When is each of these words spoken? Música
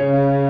Música 0.00 0.49